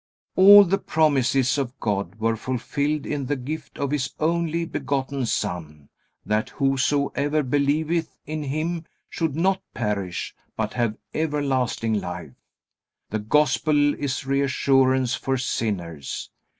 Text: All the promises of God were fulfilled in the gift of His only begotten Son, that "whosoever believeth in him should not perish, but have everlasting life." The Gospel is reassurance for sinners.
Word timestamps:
All 0.35 0.63
the 0.63 0.79
promises 0.79 1.59
of 1.59 1.79
God 1.79 2.15
were 2.15 2.35
fulfilled 2.35 3.05
in 3.05 3.27
the 3.27 3.35
gift 3.35 3.77
of 3.77 3.91
His 3.91 4.09
only 4.19 4.65
begotten 4.65 5.27
Son, 5.27 5.89
that 6.25 6.49
"whosoever 6.49 7.43
believeth 7.43 8.17
in 8.25 8.41
him 8.41 8.85
should 9.11 9.35
not 9.35 9.61
perish, 9.75 10.33
but 10.57 10.73
have 10.73 10.97
everlasting 11.13 11.93
life." 12.01 12.33
The 13.11 13.19
Gospel 13.19 13.93
is 13.93 14.25
reassurance 14.25 15.13
for 15.13 15.37
sinners. 15.37 16.31